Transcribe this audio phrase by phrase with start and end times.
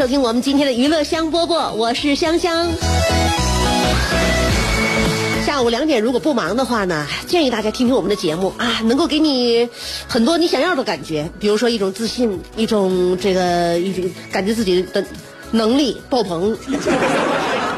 [0.00, 2.68] 收听我们今天的娱乐香饽饽，我是香香。
[5.44, 9.68] 下午两点如果不忙的话呢，建议大家听听我们的节目啊，能够给你
[10.08, 15.04] 很多你想要的感觉，比如说一种自信，一种这个一种感觉自己的
[15.50, 16.56] 能力爆棚，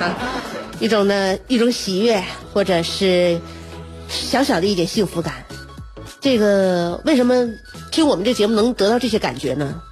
[0.00, 0.15] 啊，
[0.78, 3.41] 一种呢一种喜悦，或者是
[4.09, 5.45] 小小的一点幸福感。
[6.20, 7.48] 这个为什么
[7.91, 9.83] 听我们这节目能得到这些感觉呢？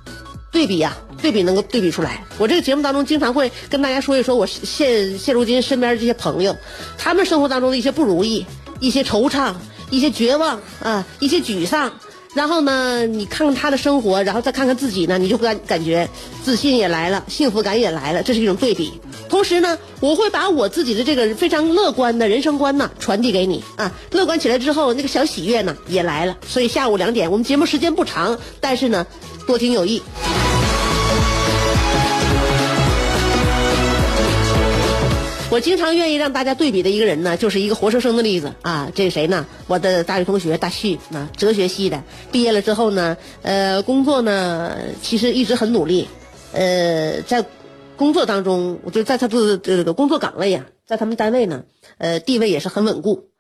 [0.51, 2.25] 对比呀、对比能够对比出来。
[2.39, 6.57] 我这个节目当中经常会跟大家说一说我现现如今身边这些朋友，
[6.99, 8.45] 他们生活当中的一些不如意、
[8.81, 9.55] 一些惆怅、
[9.91, 11.93] 一些绝望啊、一些沮丧。
[12.33, 16.09] 然后呢，你看看他的生活，然后再看看自己呢，你就感感觉
[16.45, 18.93] 自信也来了，幸福感也来了，这是一种对比。
[19.29, 26.37] 同时呢，我会把我自己的这个非常乐观的人生观呢传递给你啊，乐观起来之后，那个小喜悦呢也来了。
[26.47, 29.05] 所以下午两点，我们节目时间不长，但是呢，
[29.47, 30.03] 多听有益。
[35.53, 38.89] 我经常愿意让大家对比的一个人呢，就是一个活生生的例子啊。
[38.95, 39.45] 这是谁呢？
[39.67, 46.07] 我的大学同学大旭啊，哲学系的，毕业了之后呢，呃，工作呢其实一直很努力，
[46.53, 47.45] 呃，在
[47.97, 51.65] 工作当中，我就在他的这个工作岗位呀、在他们单位呢，
[51.99, 53.31] 呃，地位也是很稳固。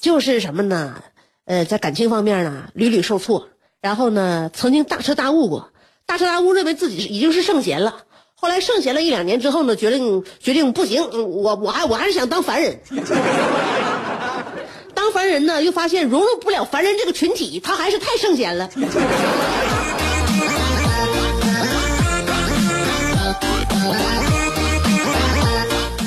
[0.00, 1.02] 就是什么呢？
[1.44, 3.48] 呃，在感情方面呢，屡屡受挫，
[3.80, 5.70] 然后呢，曾经大彻大悟过，
[6.04, 8.02] 大彻大悟认为自己已经是圣贤了。
[8.34, 12.80] 后来圣贤了一两年之后呢，决定决定不行，我我还我还是想当凡人。
[14.94, 18.68] 当凡人呢，又发现融入不了凡人这个群体，他还是太圣贤了。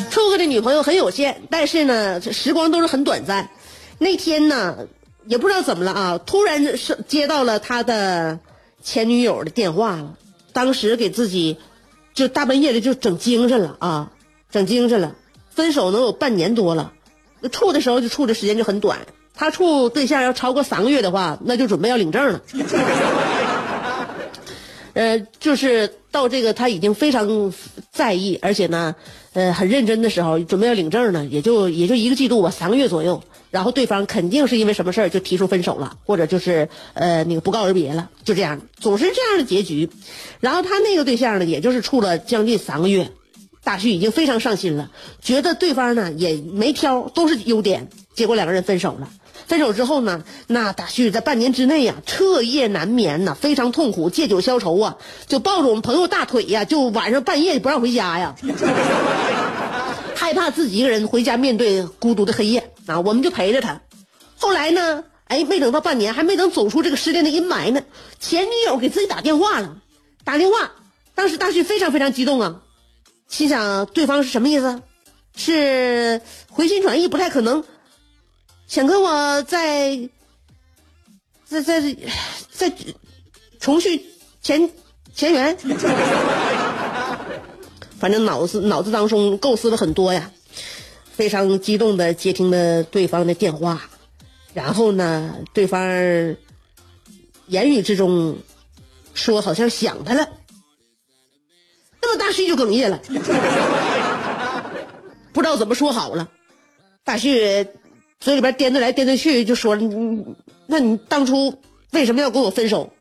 [0.10, 3.50] 处过的女朋友很有限，但是呢，时光都是很短暂。
[3.98, 4.76] 那天呢，
[5.26, 8.40] 也不知道怎么了啊，突然是接到了他的
[8.84, 10.18] 前女友的电话了。
[10.54, 11.58] 当时给自己
[12.14, 14.12] 就大半夜的就整精神了啊，
[14.50, 15.16] 整精神了。
[15.50, 16.92] 分手能有半年多了，
[17.52, 19.00] 处的时候就处的时间就很短。
[19.34, 22.42] 他处对象要超过三个月的话，那就准备要领证了。
[24.94, 27.54] 呃，就是到这个他已经非常
[27.92, 28.94] 在意，而且呢，
[29.34, 33.24] 呃，很认真的时候，准备要领证呢，也就也就一个季度吧，三个月左右。
[33.50, 39.90] 然后对方肯定是因为什么事儿就提出分手了，或者就是呃那个不告而别了，就这样，总是这样的结局。
[40.40, 43.12] 然后他那个对象呢，也就是处了将近三个月，
[43.64, 44.92] 大旭已经非常上心了，
[45.22, 47.90] 觉得对方呢也没挑，都是优点。
[48.14, 49.10] 结果两个人分手了。
[49.52, 54.98] 分手之后呢，那大旭在半年之内呀、彻夜难眠呐、非常痛苦，借酒消愁啊，
[55.28, 58.34] 就抱着我们朋友大腿呀，就晚上半夜不让回家呀，
[60.16, 63.82] 害怕自己一个人回家面对孤独的黑夜啊，我们就陪着他。
[64.38, 67.82] 后来呢，哎，没等到半年，还没等走出这个失恋的阴霾呢，
[68.22, 69.76] 前女友给自己打电话了，
[70.24, 70.72] 打电话，
[71.14, 72.62] 当时大旭非常非常激动啊，
[73.28, 74.82] 心想对方是什么意思？
[75.36, 77.66] 是回心转意，不太可能。
[78.72, 80.10] 想跟我再
[81.44, 81.82] 再再
[82.50, 82.74] 再
[83.60, 84.06] 重续
[84.42, 84.72] 前
[85.14, 85.58] 前缘，
[88.00, 90.32] 反正脑子脑子当中构思了很多呀，
[91.12, 93.90] 非常激动的接听了对方的电话，
[94.54, 95.82] 然后呢，对方
[97.48, 98.38] 言语之中
[99.14, 100.30] 说好像想他了，
[102.02, 103.02] 那么大旭就哽咽了，
[105.34, 106.30] 不知道怎么说好了，
[107.04, 107.68] 大旭。
[108.22, 110.26] 嘴里边颠着来颠着去，就说：“你，
[110.68, 111.60] 那你当初
[111.92, 112.94] 为什么要跟我分手？”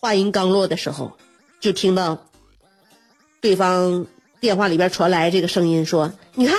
[0.00, 1.12] 话音刚落的时候，
[1.60, 2.26] 就听到
[3.40, 4.06] 对方
[4.40, 6.58] 电话里边传来这个声音，说：“你看，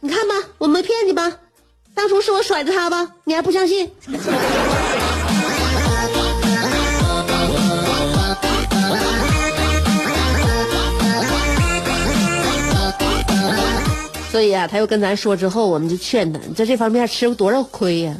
[0.00, 1.38] 你看吧，我没骗你吧？
[1.94, 3.14] 当初是我甩的他吧？
[3.24, 3.88] 你还不相信？”
[14.32, 18.16] 所以啊，他又跟咱说之后，我们就劝他，你在这方面吃过多少亏呀、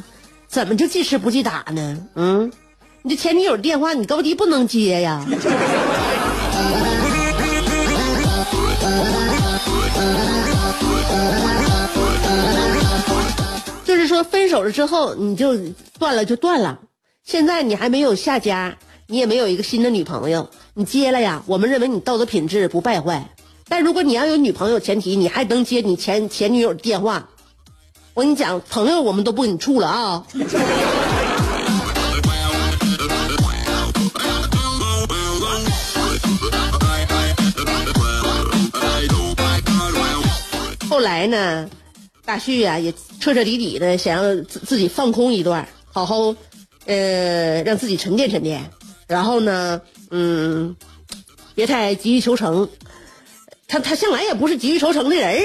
[0.47, 1.97] 怎么就记吃不记打呢？
[2.13, 2.51] 嗯，
[3.01, 5.25] 你这前女友电话你高低不能接呀。
[13.83, 15.57] 就是说，分手了之后你就
[15.97, 16.79] 断了就断了。
[17.23, 18.77] 现在你还没有下家，
[19.07, 21.41] 你也没有一个新的女朋友，你接了呀？
[21.47, 23.32] 我们认为你道德品质不败坏。
[23.67, 27.29] 但如果你要有女朋友，前提你还能接你前前女友电话。
[28.13, 30.25] 我跟你讲，朋友我们都不跟你处了啊。
[40.87, 41.67] 后来呢，
[42.23, 46.35] 大旭呀、也彻彻底底的想要自自己放空一段，好好，
[46.85, 48.69] 呃，让自己沉淀沉淀。
[49.07, 49.81] 然后呢，
[50.11, 50.75] 嗯，
[51.55, 52.69] 别太急于求成。
[53.73, 55.39] 他他向来也不是急于求成的人儿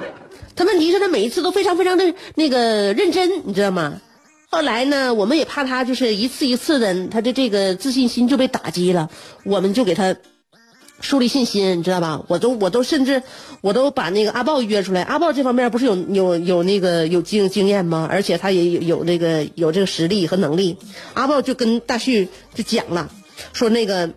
[0.56, 4.00] 他问题是，他每一次都非常非常的那个认真，你知道吗？
[4.48, 9.10] 后来呢，我们也怕他就是一次一次的，他的这个自信心就被打击了，
[9.44, 10.16] 我们就给他
[11.00, 12.24] 树立信心，你知道吧？
[12.26, 13.22] 我都我都甚至
[13.60, 18.08] 我都把那个阿豹约出来，阿豹这方面不是有有有那个有经经验吗？
[18.10, 20.78] 而且他也有有这个有这个实力和能力。
[21.14, 23.08] 阿豹就跟大旭就讲了，
[23.52, 24.10] 说那个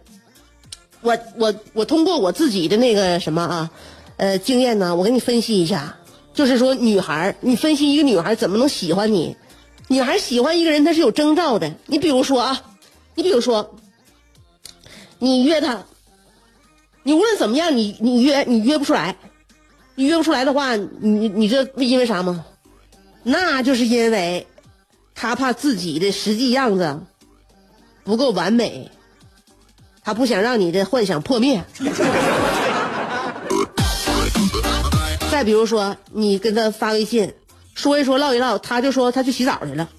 [1.03, 3.71] 我我我通过我自己的那个什么啊，
[4.17, 5.97] 呃经验呢，我给你分析一下，
[6.33, 9.35] 就是说女孩儿，你分析一个女孩怎么能喜欢你？
[9.89, 11.73] 女孩喜欢一个人，她是有征兆的。
[11.88, 12.61] 你比如说啊，
[13.15, 13.75] 你比如说，
[15.19, 15.83] 你约她，
[17.03, 19.15] 你无论怎么样，你你约你约不出来，
[19.95, 22.45] 你约不出来的话，你你这因为啥吗？
[23.23, 24.47] 那就是因为
[25.15, 26.99] 他怕自己的实际样子
[28.03, 28.89] 不够完美，
[30.03, 31.63] 他不想让你的幻想破灭。
[35.31, 37.33] 再比如说，你跟他发微信，
[37.73, 39.89] 说一说唠一唠，他就说他去洗澡去了，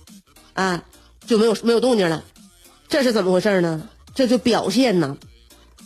[0.52, 0.84] 啊，
[1.26, 2.22] 就没有没有动静了，
[2.88, 3.88] 这是怎么回事呢？
[4.14, 5.16] 这就表现呢，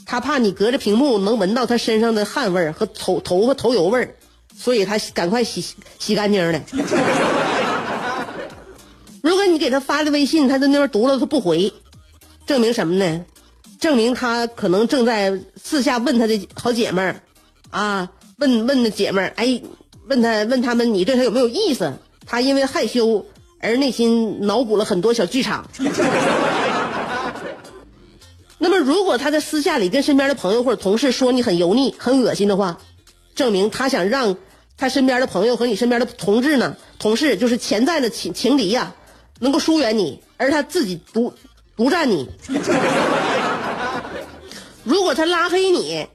[0.04, 4.16] 他怕你隔着屏幕能闻到他身上的汗味儿和头头发头油味儿，
[4.54, 5.64] 所以他赶快洗
[5.98, 6.60] 洗干净了。
[9.22, 11.72] 如果你给他发的微信，他在那边读了他不回，
[12.46, 13.24] 证明什么呢？
[13.80, 17.22] 证明他可能正在私下问他的好姐们儿，
[17.70, 19.60] 啊，问问那姐们儿，哎，
[20.06, 21.92] 问他问他们你对他有没有意思？
[22.26, 23.24] 他因为害羞
[23.60, 25.68] 而内心脑补了很多小剧场。
[28.58, 32.78] 那么，如果他在私下里跟身边的朋友或者同事说你很油腻、很恶心的话，
[33.36, 34.36] 证明他想让
[34.76, 38.94] 他身边的朋友和你身边的同志呢，同事就是潜在的情情敌呀、
[39.38, 41.32] 能够疏远你，而他自己独
[41.76, 42.28] 独占你。
[44.88, 46.06] 如果他拉黑你，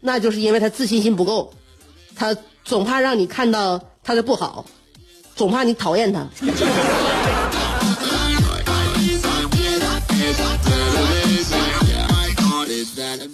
[0.00, 1.52] 那就是因为他自信心不够，
[2.14, 4.64] 他总怕让你看到他的不好，
[5.34, 6.28] 总怕你讨厌他。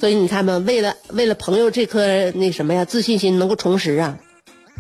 [0.01, 4.17] 所以你看吧，为了为了朋友这颗那什么呀自信心能够重拾啊，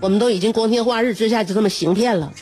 [0.00, 2.32] 我们都已经光天化日之下就这么行骗了。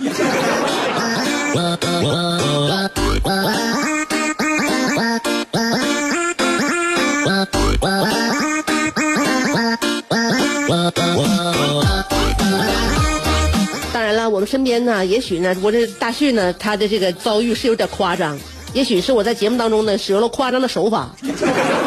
[14.54, 18.38] 身边呢，也许呢，我这大旭呢，他的这个遭遇是有点夸张，
[18.72, 21.12] 也许是我在节目当中呢使用了夸张的手法。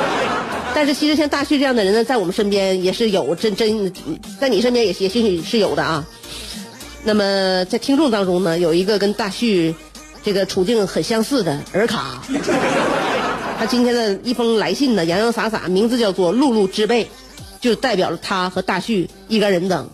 [0.75, 3.93] 但是其实像大旭这样的人呢，在我们身边也是有真真，
[4.37, 6.05] 在你身边也也兴许是有的啊。
[7.05, 9.73] 那么在听众当中呢，有一个跟大旭
[10.21, 12.21] 这个处境很相似的尔卡，
[13.57, 17.09] 他今天的一封来信呢，洋洋洒洒，名字叫做“碌碌之辈”，
[17.61, 19.89] 就代表了他和大旭一干人等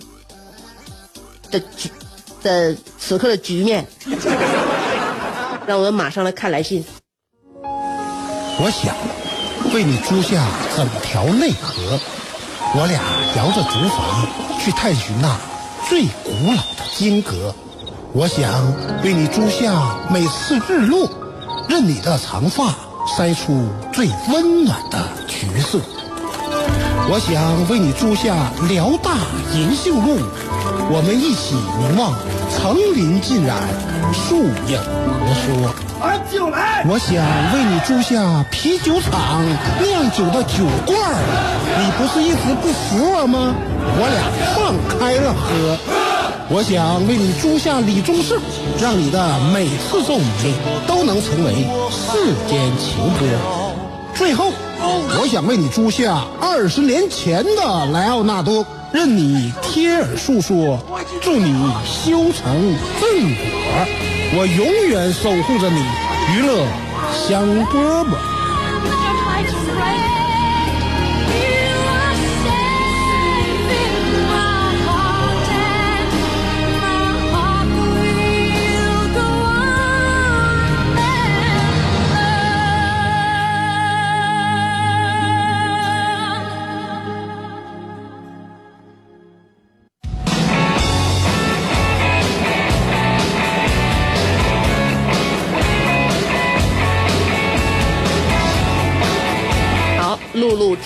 [1.51, 1.61] 的
[2.43, 3.87] 的此刻的局面。
[5.65, 6.83] 让我们马上来看来信。
[8.59, 8.93] 我想
[9.73, 10.45] 为你租下
[10.75, 11.97] 整条内河，
[12.75, 13.01] 我俩
[13.37, 15.35] 摇着竹筏去探寻那
[15.89, 17.55] 最古老的金阁。
[18.13, 18.71] 我想
[19.03, 21.09] 为你租下每次日落，
[21.67, 22.75] 任你的长发
[23.17, 25.79] 筛出最温暖的橘色。
[27.09, 29.17] 我想为你租下辽大
[29.55, 30.19] 银杏路，
[30.91, 32.13] 我们一起凝望
[32.55, 33.57] 层林尽染，
[34.13, 34.79] 树影
[35.19, 35.75] 婆娑。
[36.01, 36.85] 俺就来。
[36.87, 37.15] 我想
[37.53, 39.43] 为你租下啤酒厂
[39.81, 41.15] 酿酒的酒罐儿，
[41.79, 43.55] 你不是一直不服我吗？
[43.97, 44.21] 我俩
[44.55, 45.77] 放开了喝。
[46.49, 48.37] 我想为你租下李宗盛，
[48.79, 50.53] 让你的每次奏鸣
[50.85, 53.25] 都能成为世间情歌。
[54.13, 54.51] 最后，
[55.19, 60.79] 我想为你租下二十年前的莱奥纳多，任你贴耳诉说，
[61.19, 61.51] 祝你
[61.83, 63.47] 修成正果。
[64.35, 65.79] 我永远守护着你，
[66.35, 66.67] 娱乐
[67.11, 68.32] 香饽饽。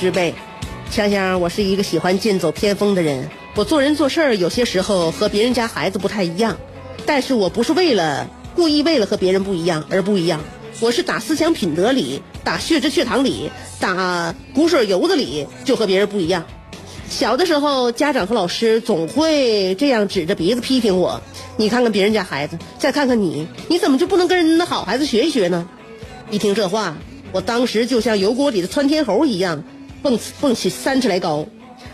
[0.08, 0.34] 之辈，
[0.90, 3.30] 香香，我是一个喜欢剑走偏锋的人。
[3.56, 6.56] 我做人做事儿有些时候和别人家孩子不太一样，
[7.06, 10.40] 但是我不是为了故意为了和别人不一样而不一样，
[10.80, 16.46] 我是打思想品德里，打血脂血糖里，打骨水油子里就和别人不一样。
[17.10, 21.22] 小的时候，家长和老师总会这样指着鼻子批评我
[21.58, 25.68] ：“你看看别人家孩子，再看看你，你怎么就不能跟人家好孩子学一学呢？”
[26.32, 26.96] 一听这话，
[27.34, 29.64] 我当时就像油锅里的窜天猴一样，
[30.02, 31.46] 蹦蹦起三尺来高，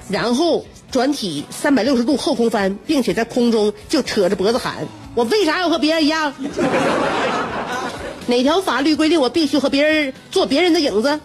[0.10, 6.34] 然后转体三百六十度后空翻，并且在空中就扯着脖子喊：“我为啥要和别人一样？
[8.28, 11.20] 哪条法律规定我必须和别人做别人的影子？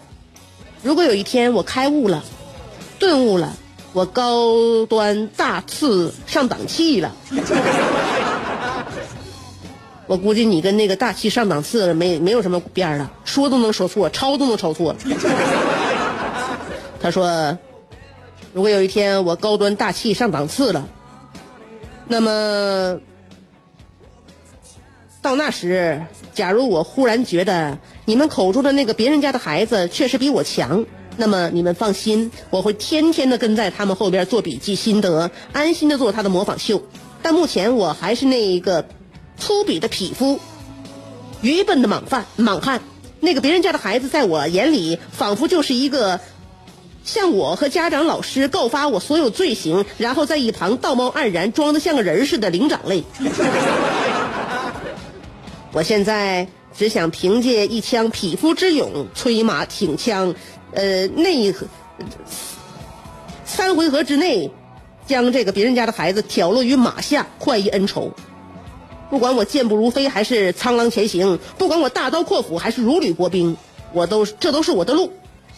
[0.83, 2.25] 如果有一天我开悟了，
[2.99, 3.57] 顿悟了，
[3.93, 7.15] 我高端大气上档次了。
[10.09, 14.97] ”我估计你跟那个大气上档次没没有什么边儿了，说都能说错，抄都能抄错。
[17.09, 17.59] 他说，
[18.53, 20.87] 如果有一天我高端大气上档次了，
[22.07, 23.01] 那么
[25.23, 26.03] 到那时，
[26.35, 30.85] 假如我忽然觉得你们口中的那个别人家的孩子确实比我强，
[31.17, 36.83] 那么你们放心，我会天天的跟在他们后边做笔记心得，安心的做他的模仿秀。
[37.23, 38.85] 但目前我还是那一个。
[39.41, 40.41] 粗鄙的匹夫，
[41.43, 42.81] 愚笨的莽犯莽汉，
[43.21, 46.19] 那个别人家的孩子，在我眼里仿佛就是一个
[47.09, 53.03] 向我和家长、老师告发我所有罪行，然后在一旁道貌岸然，装的像个人似的灵长类。
[55.73, 56.47] 我现在
[56.77, 60.35] 只想凭借一腔匹夫之勇，催马挺枪，
[60.73, 61.55] 呃，内
[63.47, 64.51] 三回合之内，
[65.07, 68.13] 将这个别人家的孩子挑落于马下，快意恩仇。
[69.09, 73.57] 不管我健步如飞还是苍狼前行，不管我大刀阔斧还是如履薄冰，
[73.95, 75.11] 我都这都是我的路。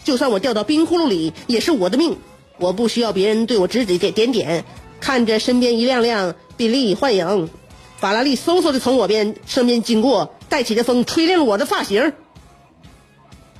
[0.03, 2.17] 就算我掉到冰窟窿里，也是我的命。
[2.57, 4.65] 我不需要别人对我指指点点。
[4.99, 7.49] 看着身边一辆辆宾利幻影、
[7.97, 12.13] 法拉利嗖嗖的从我边身边经过，带起的风吹亮了我的发型。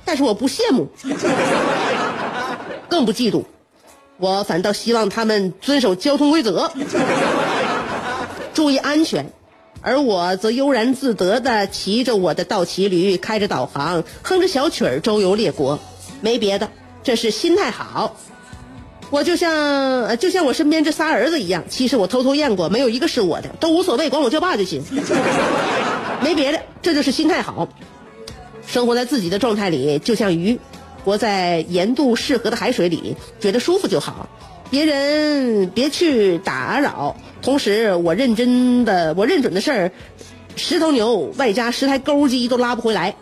[0.04, 0.88] 但是我不羡慕，
[2.88, 3.44] 更不嫉妒，
[4.18, 6.70] 我反倒希望他们遵守交通规则，
[8.54, 9.32] 注意安全。
[9.80, 15.80] 而我则悠然自得地骑着我的倒骑驴，开着导航，哼着小曲儿，周游列国。
[16.22, 16.70] 没别的，
[17.02, 18.16] 这是心态好。
[19.10, 24.82] 我就像就像我身边这仨儿子一样，其实我偷偷验过，没有一个是我的，都无所谓，管我叫爸就行。
[26.24, 27.68] 没别的，这就是心态好。
[28.66, 30.58] 生活在自己的状态里，就像鱼，
[31.04, 34.26] 活在盐度适合的海水里，觉得舒服就好。
[34.70, 37.14] 别人别去打扰。
[37.42, 39.92] 同时，我认真的，我认准的事儿，
[40.56, 43.14] 十头牛外加十台钩机都拉不回来。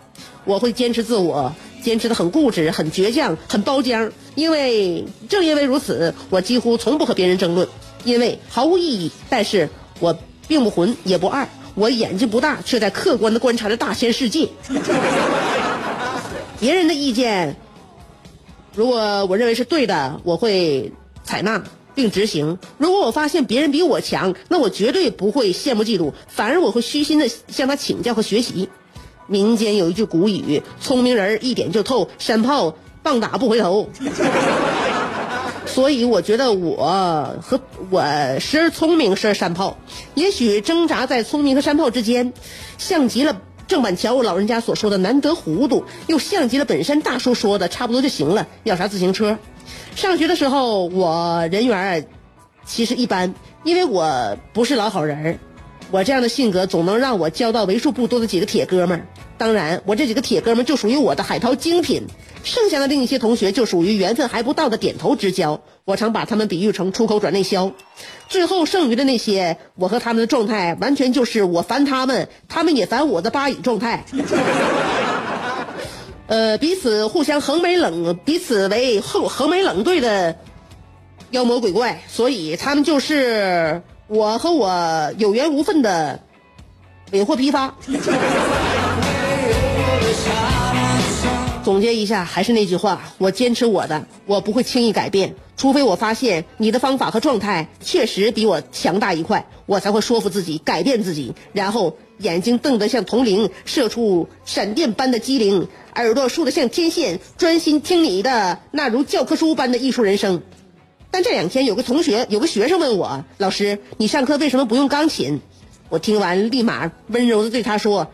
[0.44, 4.12] 我会坚持自我，坚持的很固执，很倔强，很包浆。
[4.34, 7.66] 因为正因为如此，我几乎从不和别人争论，
[8.04, 9.10] 因为毫无意义。
[9.28, 9.68] 但是
[9.98, 14.48] 我并不混，也不二，我眼睛不大，却在客观的观察着大千世界。
[16.60, 17.56] 别人的意见，
[18.74, 20.92] 如果我认为是对的，我会。
[21.22, 21.62] 采纳
[21.94, 22.58] 并执行。
[22.76, 28.68] 如果我发现别人比我强，那我绝对不会羡慕嫉妒，反而我会虚心的向他请教和学习。
[29.30, 33.88] 民间有一句古语：“聪明人一点就透，山炮棒打不回头。”
[35.66, 37.60] 所以我觉得我和
[37.90, 38.02] 我
[38.40, 39.76] 时而聪明，时而山炮。
[40.16, 42.32] 也许挣扎在聪明和山炮之间，
[42.76, 48.48] 像极了郑板桥老人家所说的“难得糊涂”，又像极了本山大叔说的“差不多就行了”。
[48.64, 49.38] 要啥自行车？
[49.94, 52.08] 上学的时候，我人缘
[52.66, 53.32] 其实一般，
[53.62, 55.38] 因为我不是老好人儿。
[55.92, 59.06] 我这样的性格总能让我交到为数不多的几个铁哥们儿。
[59.40, 62.08] 当然，我这几个铁哥们就属于我的海淘精品，
[62.44, 65.62] 剩下的另一些同学就属于缘分还不到的点头之交。
[65.86, 67.72] 我常把他们比喻成出口转内销。
[68.28, 74.04] 最后剩余的那些，我和他们的状态完全就是我烦他们，他们也烦我的巴以状态。
[76.28, 80.36] 呃，彼此互相横眉冷，彼此为横横眉冷对的
[81.30, 86.20] 妖魔鬼怪，所以他们就是我和我有缘无分的
[87.12, 87.74] 尾货批发。
[91.70, 110.42] 总结一下，还是那句话，我坚持我的，我不会轻易改变，除非我发现你的方法和状态确实比我强大一块，我才会说服自己改变自己，然后眼睛瞪得像铜铃，射出闪电般的机灵，耳朵竖得像天线，专心听你的那如教科书般的艺术人生。
[111.12, 115.40] 但这两天有个同学，有个学生问我，老师，你上课为什么不用钢琴？
[115.88, 118.10] 我听完立马温柔的对他说。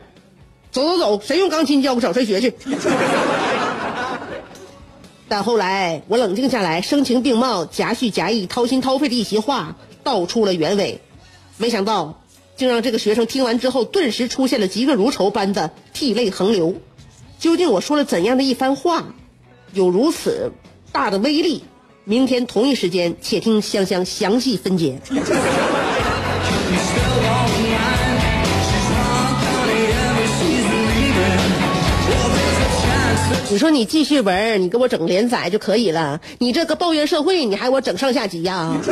[0.72, 2.52] 走走走，谁用钢琴教个找谁学去。
[5.28, 11.00] 但后来我冷静下来，声情并茂、夹叙夹议、掏心掏肺的一席话道出了原委，
[11.56, 12.22] 没想到
[12.56, 16.76] 竟让这个学生听完之后，顿时出现了嫉恶如仇般的涕泪横流。
[17.38, 19.04] 究竟我说了怎样的一番话，
[19.72, 20.52] 有如此
[20.92, 21.64] 大的威力？
[22.04, 25.00] 明天同一时间，且听香香详细分解。
[33.56, 36.20] 你说你记叙文，你给我整连载就可以了。
[36.36, 38.76] 你这个抱怨社会，你还给我整上下集呀？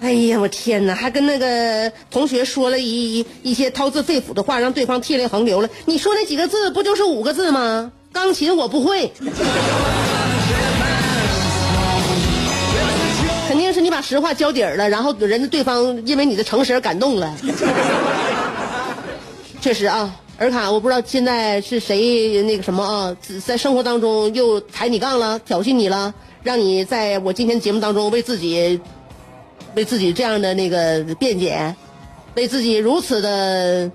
[0.00, 0.94] 哎呀，我天哪！
[0.94, 5.68] 还跟那个同学说了一一些掏自肺腑的话，让对方涕泪横流了。
[5.84, 7.92] 你说那几个字不就是五个字吗？
[8.10, 9.12] 钢琴我不会。
[13.48, 17.36] 肯定是你把实话交底儿了，然后人家对方因为你的诚实而感动了。
[19.60, 20.16] 确实啊。
[20.40, 28.80] 尔卡，我不知道现在是谁那个什么啊，在生活当中又抬你杠了，挑衅你了，让你在我今天节目当中为自己，
[29.74, 31.76] 为自己这样的那个辩解，
[32.36, 33.90] 为自己如此的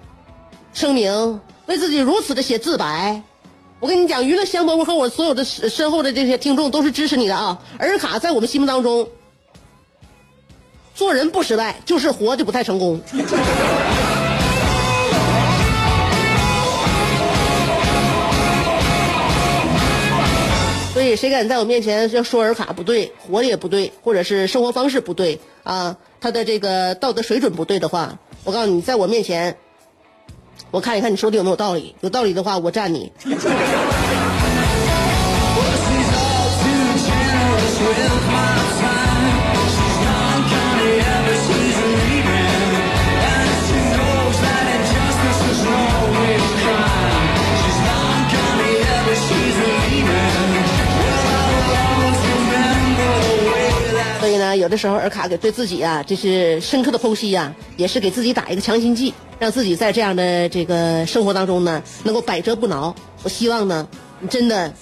[0.72, 3.20] 声明，为自己如此的写自白。
[3.80, 7.60] 我跟你讲，娱乐香饽饽和我所有的身后的这些听众都是支持你的啊。
[7.80, 9.08] 尔卡在我们心目当中，
[10.94, 13.02] 做人不失败，就是活的不太成功。
[21.06, 29.58] 以，谁敢在我面前要说尔卡不对，活的也不对，或者是生活方式不对啊，他的这个道德水准不对的话，我告诉你，在我面前，
[30.72, 31.96] 我看一看你说的有没有道理。
[32.02, 33.12] 有道理的话，我站你。
[54.76, 62.94] 的时候，尔卡给对自己啊，这是深刻的剖析呀，也是给自己打一个强心剂，让自己在这样的这个生活当中呢，能够百折不挠。
[63.24, 63.88] 我希望呢，
[64.20, 64.74] 你真的，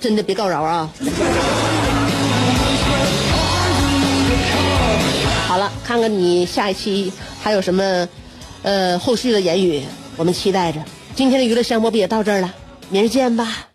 [0.00, 0.90] 真的别告饶啊！
[5.46, 8.08] 好了，看看你下一期还有什么
[8.62, 9.80] 呃后续的言语，
[10.16, 10.82] 我们期待着。
[11.14, 12.52] 今天的娱乐香饽饽也到这儿了，
[12.90, 13.67] 明儿见吧。